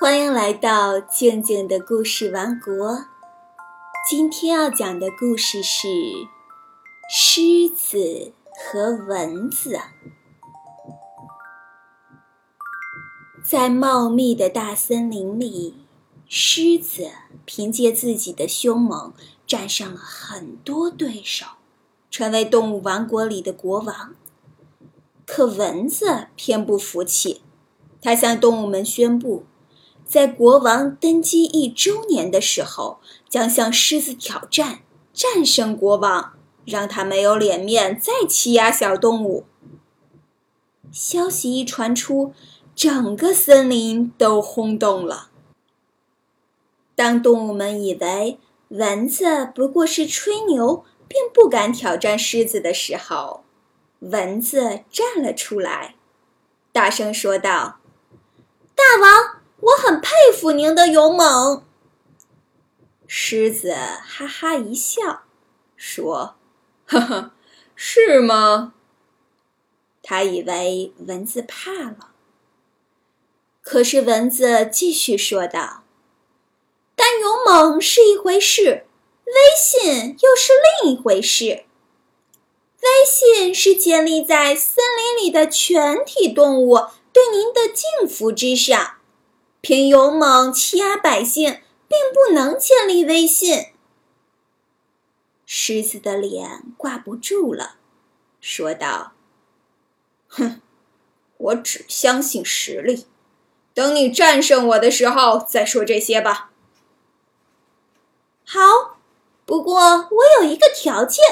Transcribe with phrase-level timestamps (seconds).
[0.00, 3.04] 欢迎来到静静的故事王国。
[4.08, 5.88] 今天要讲的故事是
[7.10, 9.76] 《狮子和蚊子》。
[13.44, 15.84] 在茂密的大森林里，
[16.26, 17.10] 狮子
[17.44, 19.12] 凭借自己的凶猛，
[19.46, 21.44] 战胜了很多对手，
[22.10, 24.14] 成为动物王国里的国王。
[25.26, 27.42] 可蚊子偏不服气，
[28.00, 29.44] 它向动物们宣布。
[30.10, 34.80] 在国王登基一周年的时候，将向狮子挑战，
[35.12, 36.32] 战胜国王，
[36.64, 39.44] 让他没有脸面再欺压小动物。
[40.90, 42.34] 消息一传出，
[42.74, 45.30] 整个森林都轰动了。
[46.96, 53.44] 当动物们以为蚊子不过是吹牛，并不敢挑战狮子的时候，
[54.00, 55.94] 蚊子站了出来，
[56.72, 57.78] 大声说道
[58.74, 61.64] ：“大王！”我很佩服您的勇猛。
[63.06, 65.24] 狮子哈哈一笑，
[65.76, 66.36] 说
[66.86, 67.32] ：“呵呵，
[67.74, 68.72] 是吗？”
[70.02, 72.12] 他以为蚊子怕了。
[73.60, 75.84] 可是蚊子继续说道
[76.96, 78.86] ：“但勇猛是一回事，
[79.26, 81.64] 威信又是另一回事。
[82.82, 86.78] 威信是建立在森林里的全体动物
[87.12, 88.94] 对您的敬服之上。”
[89.60, 93.66] 凭勇猛欺压百姓，并不能建立威信。
[95.44, 97.76] 狮子的脸挂不住了，
[98.40, 99.12] 说道
[100.28, 100.62] ：“哼，
[101.36, 103.06] 我只相信实力。
[103.74, 106.50] 等你战胜我的时候再说这些吧。”
[108.46, 108.98] 好，
[109.44, 111.22] 不过我有一个条件：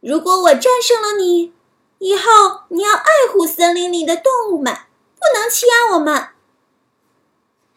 [0.00, 1.52] 如果我战胜了你，
[1.98, 4.74] 以后你要爱护森林里的动物们，
[5.16, 6.28] 不能欺压我们。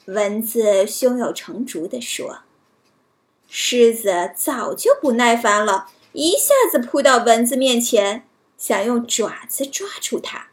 [0.05, 2.39] 蚊子胸有成竹地说
[3.47, 10.47] ：“狮子早就不耐烦了，一下子扑到蚊子面前，想用爪子抓住它。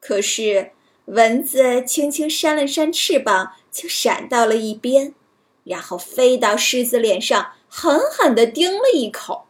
[0.00, 0.72] 可是
[1.04, 5.14] 蚊子轻轻扇了扇翅膀，就闪到了一边，
[5.64, 9.46] 然后飞到狮子脸上，狠狠地叮了一口。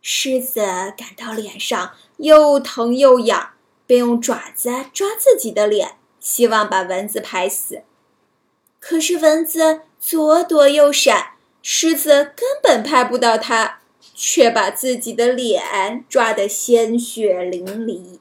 [0.00, 0.60] 狮子
[0.96, 3.54] 感到脸上又疼又痒，
[3.86, 7.82] 便用爪子抓自己的脸。”希望把蚊子拍死，
[8.78, 13.80] 可是蚊子左躲右闪，狮子根本拍不到它，
[14.14, 18.20] 却把自己的脸抓得鲜血淋漓。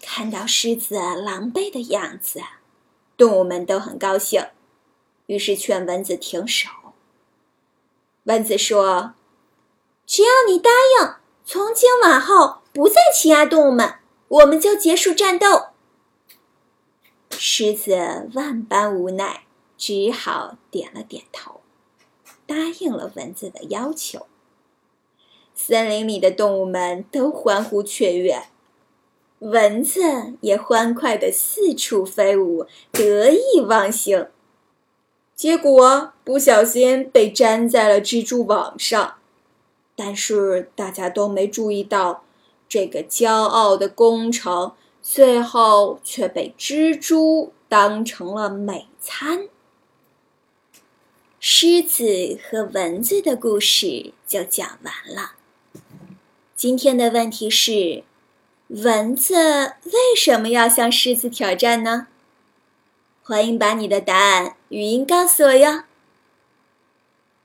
[0.00, 2.40] 看到狮子狼狈的样子，
[3.16, 4.46] 动物们都很高兴，
[5.26, 6.68] 于是劝蚊子停手。
[8.22, 9.14] 蚊子说
[10.06, 11.14] ：“只要你答应，
[11.44, 13.96] 从今往后不再欺压动物们，
[14.28, 15.70] 我们就结束战斗。”
[17.38, 19.42] 狮子万般无奈，
[19.76, 21.60] 只好点了点头，
[22.46, 24.26] 答应了蚊子的要求。
[25.54, 28.44] 森林里的动物们都欢呼雀跃，
[29.40, 30.00] 蚊子
[30.40, 34.28] 也欢快地四处飞舞，得意忘形。
[35.34, 39.16] 结果不小心被粘在了蜘蛛网上，
[39.94, 42.24] 但是大家都没注意到，
[42.66, 44.72] 这个骄傲的工程。
[45.08, 49.46] 最后却被蜘蛛当成了美餐。
[51.38, 55.36] 狮子和蚊子的故事就讲完了。
[56.56, 58.02] 今天的问题是：
[58.66, 62.08] 蚊子为什么要向狮子挑战呢？
[63.22, 65.84] 欢迎把你的答案语音告诉我哟。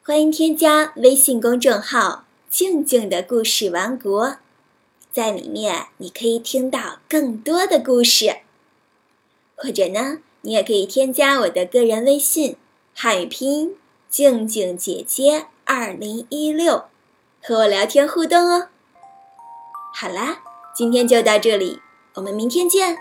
[0.02, 4.38] 欢迎添加微信公众号“静静的故事王国”。
[5.12, 8.38] 在里面，你可以听到更多的故事，
[9.56, 12.56] 或者呢，你也可以添加我的个人微信
[12.96, 13.76] “汉语拼音
[14.10, 16.86] 静静姐姐二零一六”，
[17.44, 18.70] 和我聊天互动哦。
[19.94, 20.42] 好啦，
[20.74, 21.82] 今天就到这里，
[22.16, 22.98] 我们明天见。